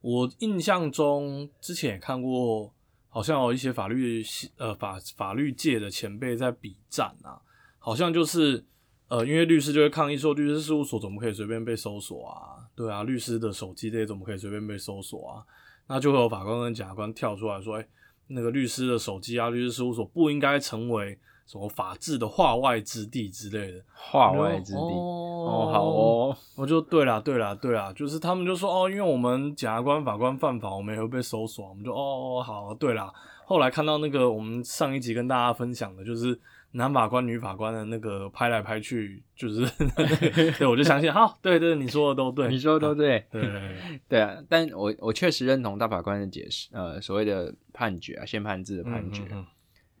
[0.00, 2.72] 我印象中之前也看过，
[3.08, 4.22] 好像有一些法律
[4.56, 7.40] 呃法法律界的前辈在比战啊，
[7.78, 8.64] 好像就是
[9.08, 12.64] 呃，因为律师就会抗议说，律师事务所怎么可以随便被搜索啊？
[12.74, 15.44] 对啊，律师的手机这些怎么可以随便被搜索啊？
[15.88, 17.86] 那就会有法官跟检察官跳出来说，哎、
[18.28, 21.18] 那个律师的手机啊，律师事务所不应该成为
[21.50, 23.82] 什么法治的化外之地之类的。
[23.92, 24.78] 化外之地。
[24.78, 31.68] 哦哦，好哦，我就对啦，对啦，对啦，就是他们就说哦，因为我们检察官、法官犯法，我们也会被搜索。
[31.68, 33.12] 我们就哦哦好，对啦。
[33.46, 36.38] 后来看到那个我们上一集跟大家分享的，就是
[36.72, 39.66] 男法官、女法官的那个拍来拍去，就是
[40.56, 43.26] 对，我就相信，好，对对，你说的都对，你说的都对。
[43.32, 49.46] 对对对 对啊，但我我确实认同大法官的解释，呃，所谓的判决啊，宪判制的判决，嗯嗯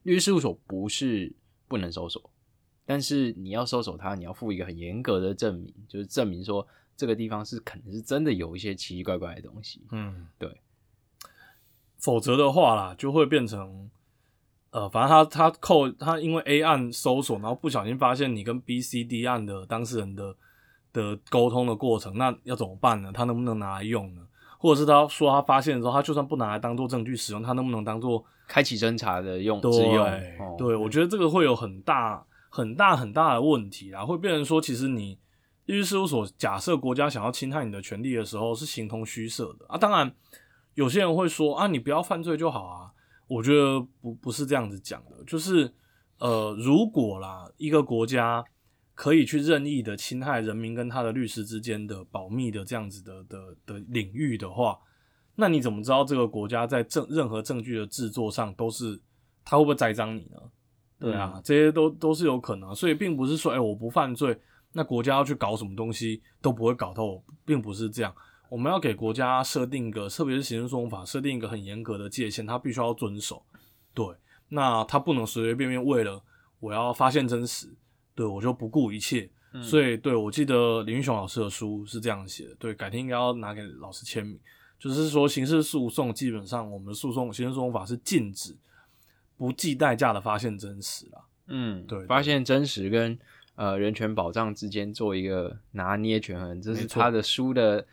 [0.04, 1.32] 律师事务所不是
[1.70, 2.20] 不能搜索，
[2.84, 9.86] 但是你要搜索它，你要附一个很严格的证明，就是证明说这个地方是可能是真的有一些奇奇怪怪的东西。
[9.92, 10.60] 嗯，对。
[11.96, 13.88] 否则的话啦，就会变成，
[14.70, 20.34] 呃，反正他他扣他因为 A 案搜索，然后不小心发现你跟 B、C、D 案的当事人的
[20.92, 23.12] 的沟通的过程，那要怎么办呢？
[23.12, 24.26] 他能不能拿来用呢？
[24.60, 30.06] 或者是他说他发现的时候，他就算不拿来当做证据使用，他能不能当做开启侦查的用对之用，
[30.38, 35.18] 哦对，我觉得这个会有很大很大很大的问题啊，会变成说，其实你
[35.64, 39.78] 律师事务所假设国家想要侵害你的权利的时候，是形同虚设的啊。
[39.78, 40.12] 当然，
[40.74, 42.90] 有些人会说啊，你不要犯罪就好啊。
[43.28, 45.72] 我觉得不不是这样子讲的，就是
[46.18, 48.44] 呃，如果啦，一个国家
[49.00, 54.78] 可以去任意的侵害人民跟他的律师之间的保密的这样子的的的领域的话，
[55.36, 59.00] 那你怎么知道这个国家在证任何证据的制作上都是
[59.42, 60.36] 他会不会栽赃你呢？
[60.98, 64.38] 对啊，嗯这些都都是有可能，所以并不是说，哎、我不犯罪，
[64.72, 68.14] 那国家要去搞什么东西都不会搞到我，并不是这样。
[68.50, 73.42] 我们要给国家设定一个，特别是刑事诉讼法设定一个很严格的界限，他必须要遵守。
[73.94, 74.06] 对，
[74.50, 76.22] 那他不能随随便便为了
[76.58, 77.74] 我要发现真实，
[78.20, 79.26] 对我就不顾一切。
[79.54, 84.38] 嗯所以，对我记得林玉雄老师的书是这样写的，对，改天应该要拿给老师签名。
[84.78, 88.54] 就是说，刑事诉讼基本上我们的诉讼刑事诉讼法是禁止
[89.38, 91.24] 不计代价的发现真实啦。
[91.46, 93.18] 嗯，对对发现真实跟
[93.56, 97.86] 呃人权保障之间做一个拿捏权衡，这是他的书的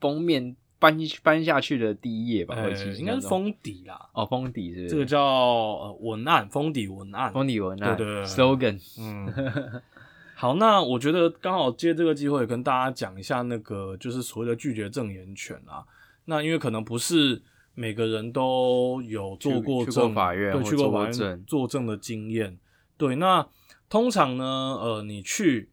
[0.00, 2.56] 封面翻翻下去的第一页吧？
[2.98, 7.32] 应该是封底啦，哦，封底是不是这个叫呃文案，封底文案。
[7.32, 9.82] 封底文案，对对对 slogan，嗯，
[10.36, 15.84] 好，那我觉得刚好借这个机会跟大家讲一下那个就是所谓的拒绝证言权啦。
[16.26, 17.42] 那因为可能不是
[17.74, 22.56] 每个人都有做过去证，过法院对，或去过法院证作证的经验。
[22.96, 23.44] 对，那
[23.88, 25.70] 通常呢，呃，你去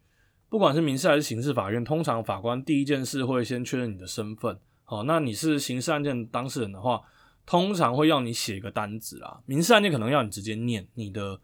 [0.50, 4.58] 不管是民事还是刑事法院，通常法官第一件事会先确认你的身份。
[4.86, 7.02] 好，那你是刑事案件当事人的话，
[7.46, 9.42] 通常会要你写一个单子啦。
[9.46, 11.40] 民事案件可能要你直接念你的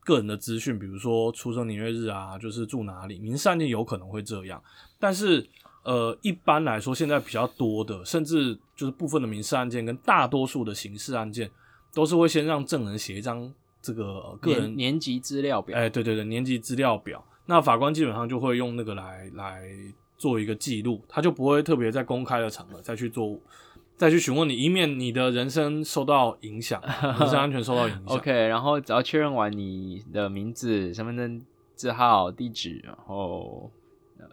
[0.00, 3.18] 个人的资讯，比如说出生年月日啊，就是住哪里。
[3.18, 4.62] 民事案件有可能会这样，
[4.98, 5.44] 但是
[5.82, 11.50] 呃，一般来说，现在比较多的，甚至就是部分的民事案件跟大多数的刑事案件，
[11.92, 19.62] 都是会先让证人写一张这个、呃个人年年级资料表，哎，对对对，年级资料表，那法官基本上就会用那个来来
[20.16, 23.38] 做一个记录，他就不会特别在公开的场合再去做，
[23.96, 26.82] 再去询问你，以免你的人生受到影响，
[27.20, 28.16] 人身安全受到影响。
[28.16, 31.42] OK，然后只要确认完你的名字、身份证
[31.74, 33.70] 字号、地址，然后
[34.18, 34.26] 呃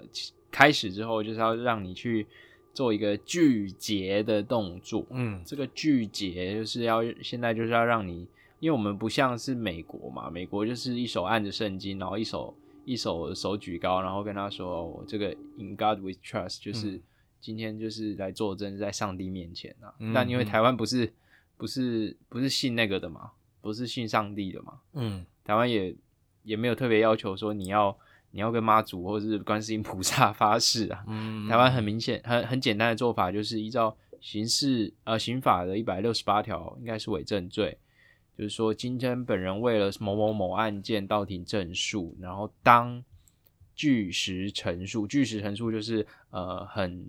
[0.50, 2.26] 开始之后，就是要让你去
[2.74, 5.06] 做一个拒结的动作。
[5.10, 8.28] 嗯，这个拒结就是要现在就是要让你，
[8.60, 17.02] 因为我们不像是美国嘛，美国就是一手按着圣经，然后一手一手手举高，然后跟他说：“哦我这个 in God with trust，就是嗯
[17.40, 19.94] 今天就是来作证在上帝面前啊。
[20.14, 21.12] 但因为台湾不是
[21.58, 25.26] 不是不是信那个的嘛，不是信上帝的嘛，嗯。
[25.44, 25.94] 台湾也
[26.44, 27.98] 也没有特别要求说你要
[28.32, 31.04] 你要跟妈祖或是观世音菩萨发誓啊。
[31.08, 37.78] 嗯，台湾很明显很很简单的做法就是依照刑事呃刑法的一百六十八条，应该是伪证罪，
[38.38, 43.04] 就是说今天本人为了某某某案件到庭证述，然后当
[43.76, 47.06] 据实陈述，据实陈述就是呃很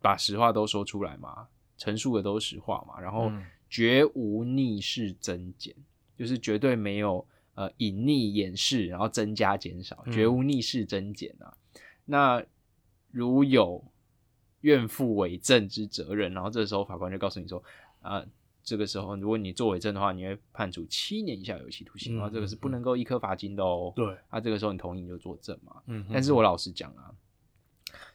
[0.00, 5.74] 把实话都说出来嘛，陈述的都是实话嘛，然后嗯绝无逆事增减，
[6.16, 11.52] 就是绝对没有呃隐匿掩饰，然后增加减少，嗯绝无逆事增减啊。
[12.04, 12.42] 那
[13.10, 13.84] 如有
[14.62, 17.62] 愿负伪证之责任，然后这时候法官就告诉你说，
[18.00, 18.24] 啊、
[18.68, 23.90] 这个时候如果你作伪证的话，你会判处七年以下有期徒刑的话，嗯这个是不能够一颗罚金的哦。
[23.96, 25.76] 对，啊，这个时候你同意你就作证嘛。
[25.86, 27.10] 嗯，但是我老实讲啊，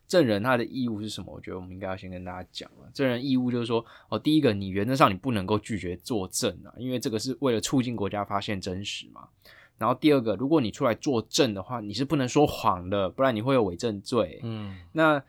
[0.07, 1.33] 证人他的义务是什么？
[1.33, 2.85] 我觉得我们应该要先跟大家讲啊。
[2.93, 9.27] 证人义务就是说，哦，第一个，你原则上你不能够拒绝作证啊，因为这个是为了促进国家发现真实嘛。
[9.79, 14.39] 然后第二个，如果你出来作证的话，你是不能说谎的，不然你会有伪证罪。
[14.43, 15.23] 嗯那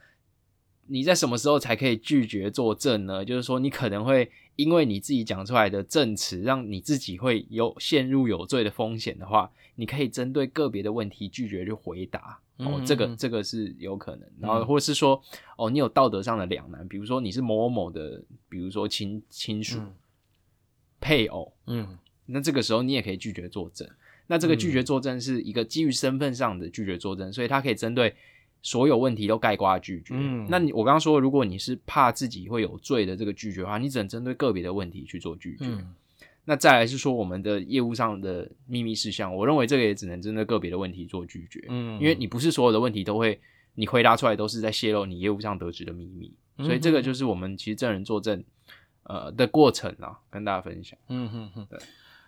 [0.87, 3.25] 你在什么时候才可以拒绝作证呢？
[3.25, 12.38] 就是说，你可能会因为你自己讲出来的证词，让你自己会有陷入有罪的风险的话，你可以针对个别的问题拒绝去回答。
[12.59, 14.29] 哦，嗯这个嗯这个是有可能。
[14.40, 15.20] 然后嗯或是说，
[15.57, 19.92] 哦，你有道德上的两难，比如说你是某某某的，比如说亲亲属、嗯
[21.01, 23.87] 配偶，嗯那这个时候你也可以拒绝作证。
[24.27, 28.14] 那这个拒绝作证是一个基于身份上的拒绝作证，所以它可以针对
[28.64, 30.14] 所有问题都概括拒绝。
[30.16, 35.66] 嗯那你我刚刚说，如果你是怕自己会有罪的这个拒绝的话，你只能针对个别的问题去做拒绝。
[35.66, 35.94] 嗯
[36.46, 43.40] 那再来是说我们的业务上的秘密事项，我认为这个也只能针对个别的问题做拒绝，嗯，因为你不是所有的问题都会
[43.77, 48.44] 你回答出来都是在泄露你业务上得知的秘密，嗯所以这个就是我们其实证人作证
[49.05, 50.98] 呃的过程啊，跟大家分享。
[51.09, 51.79] 嗯哼哼，对，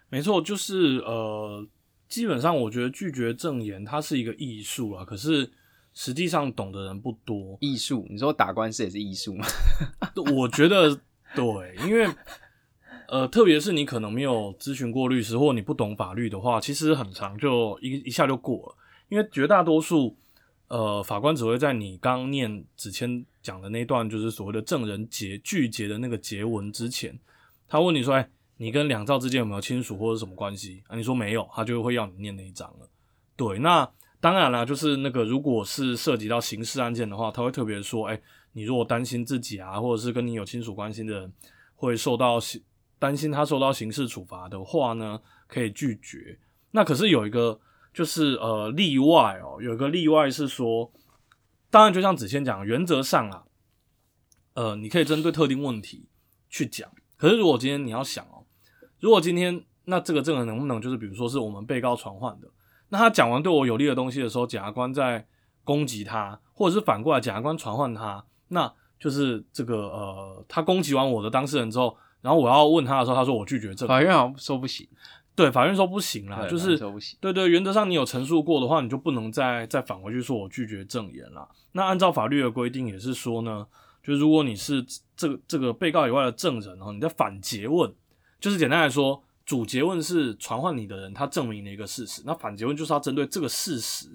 [0.09, 1.66] 没错，就是呃，
[2.09, 5.51] 基本上我觉得拒绝证言它是一个艺术啊，可是
[5.97, 7.57] 实际上懂的人不多。
[7.59, 9.47] 艺术，你说打官司也是艺术吗？
[10.37, 10.95] 我觉得
[11.35, 12.07] 对，因为
[13.09, 18.77] 呃，特别是你可能没有咨询过律师，或你不懂法律的话，其实很长就一一下就过了。
[19.09, 20.15] 因为绝大多数
[20.69, 27.19] 呃法官只会在你刚念子谦讲的那段，就是所谓的证人结拒结的那个结文之前，
[27.67, 28.29] 他问你说：“哎，
[28.59, 32.89] 你跟两兆之间有没有亲属或者什么关系？”啊，你说没有，他就会要你念那一章了。
[33.37, 33.89] 对，那
[34.27, 38.21] 当然啦，就是那个如果是涉及到刑事案件的话，他会特别说：“哎，
[38.55, 41.33] 你如果担心自己啊，或者是跟你有亲属关系的人
[41.77, 42.61] 会受到刑
[42.99, 46.41] 担心他受到刑事处罚的话呢，可以拒绝。
[46.73, 47.61] 那可是有一个
[47.95, 50.93] 就是呃例外哦，有一个例外是说，
[51.71, 53.45] 当然就像子谦讲，原则上啊，
[54.55, 56.09] 呃，你可以针对特定问题
[56.51, 56.91] 去讲。
[57.17, 58.43] 可是如果今天你要想哦，
[58.99, 62.49] 如果今天那这个证人能不能就是比如说是我们被告传唤的，
[62.88, 65.27] 那他讲完对我有利的东西的时候，检察官在
[65.64, 74.87] 攻击他，或者是反过来检察官传唤他，那就是这个呃，他攻击完我的当事人之后，然后我要问他的时候，他说我拒绝证法院好像说不行，
[75.35, 77.18] 对，法院说不行啦，就是说不行。
[77.20, 81.46] 对对，原则上你有陈述过的话，你就不能再再返回去说我拒绝证言啦。
[81.72, 83.66] 那按照法律的规定也是说呢，
[84.03, 87.92] 就如果你是这个这个被告以外的证人哦，你在反诘问，
[88.40, 94.09] 就是简单来说，主诘问是传唤你的人他证明了一个事实，那反诘问就是要针对这个事实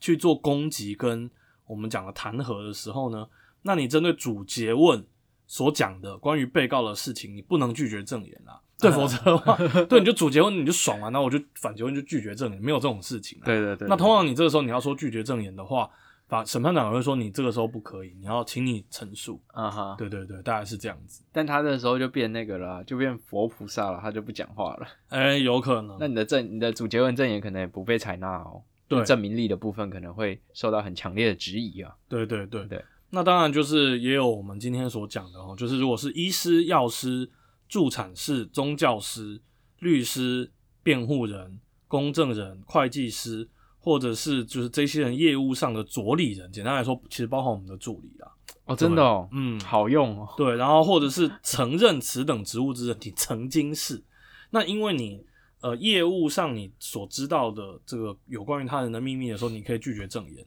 [0.00, 1.30] 去做攻击跟
[1.66, 3.28] 我们讲的弹劾的时候呢，
[3.62, 5.04] 那你针对主诘问
[5.46, 8.58] 所讲的关于被告的事情，你不能拒绝证言啦。
[8.80, 9.56] 对，否则的话，
[9.90, 13.44] 对你就主诘问你就爽完，然后我就反诘问就拒绝证言，没有这种事情啦。
[13.44, 15.90] 对对对，那通常你这个时候你要说拒绝证言的话，
[16.28, 19.40] 法审判长也会说你这个时候不可以，你要请你陈述。
[19.48, 21.24] 啊哈，对对对，大概是这样子。
[21.32, 24.86] 但他那时候就变那个了，就变佛菩萨了，他就不讲话了。
[25.08, 25.96] 哎、有可能。
[25.98, 28.62] 那你的证，你的主结论证言可能也不被采纳哦。
[28.86, 31.94] 对证明力的部分可能会受到很强烈的质疑啊。
[32.08, 32.82] 对对对对。
[33.10, 37.30] 那当然就是也有我们今天所讲的哦，就是如果是医师、药师、
[37.68, 39.40] 助产士、宗教师、
[39.78, 40.50] 律师、
[40.82, 43.48] 辩护人、公证人、会计师，
[43.88, 48.30] 或者是就是这些人业务上的着理人，简单来说，其实包含我们的助理啦。
[48.66, 50.28] 哦，真的哦，嗯，好用哦。
[50.36, 54.04] 对，然后或者是曾任此等职务之人，你曾经是，
[54.50, 55.24] 那因为你
[55.62, 60.44] 呃业务上你所知道的这个有关于他人的秘密的时候，你可以拒绝证言。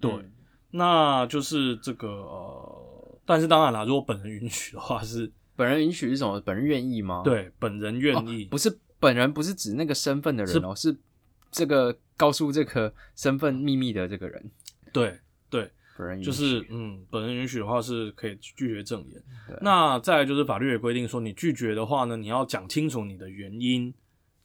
[0.00, 0.32] 对，嗯
[0.70, 6.40] 那就是这个呃，但是当然啦，如果本人允许的话是， 本人允许是什么？
[6.40, 10.96] 本人愿意吗？，对本人愿意，不是本人，不是指那个身份的人哦，是
[11.50, 14.50] 这个告诉这个身份秘密的这个人。
[14.92, 19.22] 对对，本人允许就是嗯，本人允许的话是可以拒绝证言。
[19.60, 23.92] 那再来就是法律也规定说，你拒绝的话呢，你要讲清楚你的原因。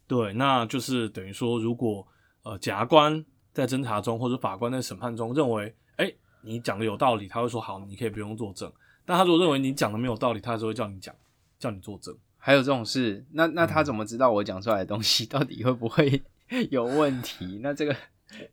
[0.07, 2.07] 对，那就是等于说，如果
[2.43, 6.13] 呃检察官在侦查中或者法官在审判中认为，哎、
[6.43, 8.71] 你讲的有道理，他会说好，你可以不用作证。
[9.03, 11.15] 但他如果认为你讲的没有道理，他还是会叫你讲，
[11.57, 12.15] 叫你作证。
[12.37, 16.21] 还有这种事，那那嗯他怎么知道我讲出来的东西 到底会不会
[16.71, 17.60] 有问题？
[17.62, 17.96] 那这个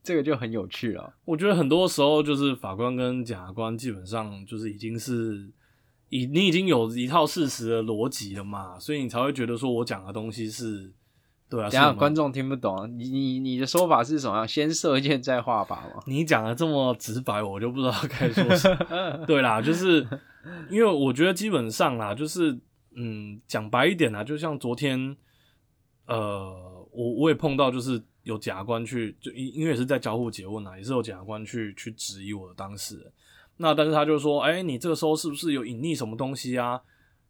[0.03, 1.15] 这个就很有趣了。
[1.25, 5.51] 我觉得很多时候就是法官跟检察官基本上就是已经是
[6.09, 10.93] 已你已经有一套事实的逻辑了嘛，所以你才会觉得说我讲的东西是
[11.49, 11.69] 对啊。
[11.69, 14.47] 等一下观众听不懂啊，你你你的说法是什么？
[14.47, 16.03] 先射箭再画靶吗？
[16.07, 19.25] 你讲的这么直白，我就不知道该说什么。
[19.27, 20.07] 对啦，就是
[20.71, 22.59] 因为我觉得基本上啦，就是
[22.95, 25.17] 嗯，讲白一点啦，就像昨天，
[26.07, 33.13] 呃，我我也碰到，就是有检察官去，就因因为也是在交互诘问啊，也是有检察官去去质疑我的当事人。
[33.57, 36.81] 那但是他就说，哎、你这个时候是不是有隐匿什么东西啊？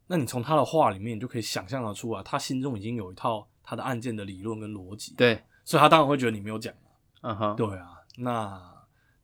[0.07, 6.73] 那你从他的话里面，你就可以想象得出来，他心中已经有一套他的案件的理论跟逻辑，对，所以他当然会觉得你没有讲
[7.21, 7.31] 啊。
[7.31, 8.61] 嗯哼，对啊，那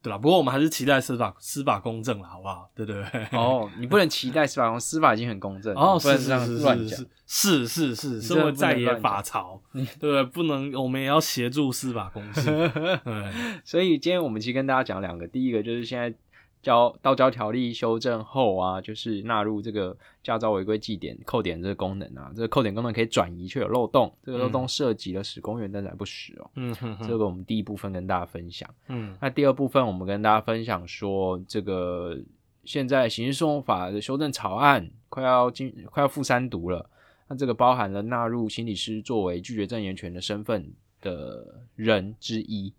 [0.01, 2.71] 对啦，不过我们还是期待司法司法公正了，好不好？
[2.75, 3.27] 对对对。
[3.33, 7.09] 哦，你不能期待司法公，司法已经很公正，哦，是是是是。
[7.31, 10.25] 是是是，你真的身为在野法曹，对不 对？
[10.25, 12.45] 不能，我们也要协助司法公正。
[13.05, 13.33] 对，
[13.65, 16.15] 所以今天我们其实跟大家讲两个，第一个就是现在
[16.63, 26.51] 交道交条例修正后啊，就是纳入这个驾照违规记点扣点这个功能啊，这个扣点功能可以转移，却有漏洞，这个漏洞涉及了使公园灯载不实哦。
[26.57, 28.69] 嗯哼哼，这个我们第一部分跟大家分享。
[28.89, 32.19] 嗯那第二部分我们跟大家分享说，这个
[32.65, 36.91] 现在刑事诉讼法的修正草案快要进快要复三读了，
[37.29, 42.73] 那这个包含了纳入心理师作为拒绝证言权的身份的人之一。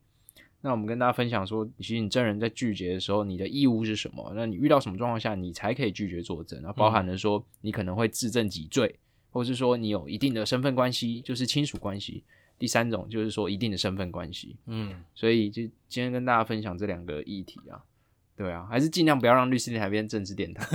[0.62, 4.32] 那我们跟大家分享说，其实你证人在拒绝的时候，你的义务是什么？
[4.36, 6.62] 那你遇到什么状况下，你才可以拒绝作证？
[6.62, 8.94] 那包含了说，你可能会自证己罪，
[9.32, 12.24] 或是说你有一定的身份关系，就是亲属关系。
[12.58, 14.58] 第三种就是说一定的身份关系。
[14.66, 17.80] 嗯，所以就今天跟大家分享这两个议题啊，
[18.36, 20.68] 对啊，还是尽量不要让律师电台变政治电台。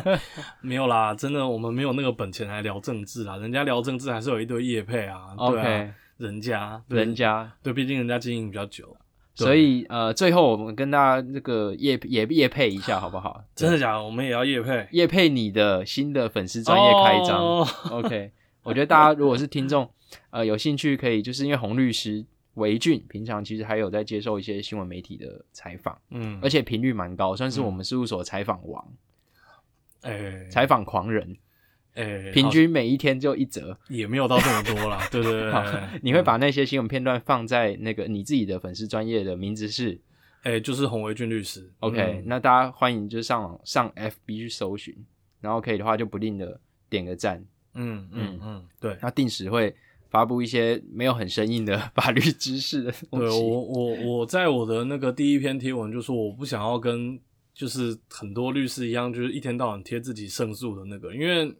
[0.60, 3.38] 没有啦，真的，我们没有那个本钱来聊政治啦。
[3.38, 8.94] 人家聊政治还是有一堆业配啊，对人家人家，对，毕竟人家经营比较久。
[9.36, 9.44] 对。
[9.44, 13.42] 所以呃，最后我们跟大家那个业也业配一下好不好？
[13.54, 14.02] 真的假的？
[14.04, 14.88] 我们也要业配。
[14.92, 17.38] 业配你的新的粉丝专业开张。
[17.42, 17.66] 哦。
[17.90, 19.88] OK， 我觉得大家如果是听众，
[20.30, 22.24] 呃，有兴趣可以，就是因为洪律师
[22.54, 28.84] 韦俊平常其实还有在接受一些新闻媒体的采访，嗯，而且频率蛮高，算是我们事务所采访王、
[30.02, 30.48] 哎。
[30.50, 31.36] 采访狂人，
[31.94, 33.76] 哎，平均每一天就一折。
[33.88, 35.06] 也没有到这么多啦。
[35.10, 35.52] 对对对
[36.02, 40.00] 你会把那些新闻片段放在那个你自己的粉丝专业的名字是
[40.42, 41.70] 哎，就是洪维俊律师。
[41.80, 44.94] OK，、嗯那大家欢迎就上网上 FB 去搜寻，
[45.40, 48.96] 然后可以的话就不吝的点个赞，嗯嗯嗯，对。
[49.02, 49.74] 那定时会
[50.08, 53.26] 发布一些没有很生硬的 法律知识的东西。
[53.26, 57.20] 对我我我在我的那个第一篇贴文就说我不想要跟
[57.52, 61.54] 就是很多律师一样，就是一天到晚贴自己胜诉的那个，因为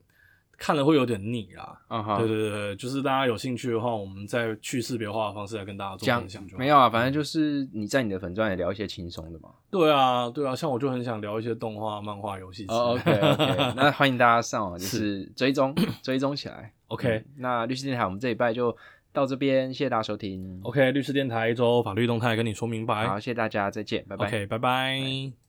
[0.61, 1.81] 看了会有点腻啦。
[1.89, 6.59] 嗯哼，对对对，就是大家有兴趣的话，我们再去识别化的方式来跟大家做讲分享就好。
[6.59, 9.49] 没有啊，反正就是你在你的粉专也聊一些轻松的嘛。
[9.71, 12.85] 对啊对啊，像我就很想聊一些动画、漫画、游戏之类的。
[12.85, 16.71] 哦，OK OK， 那欢迎大家上网就是追踪追踪起来。
[16.89, 18.77] OK 嗯那律师电台我们这礼拜就
[19.15, 20.61] 到这边，谢谢大家收听。
[20.63, 23.07] OK，律师电台一周法律动态跟你说明白。
[23.07, 24.27] 好，谢谢大家，再见，拜拜。
[24.27, 25.40] OK，拜拜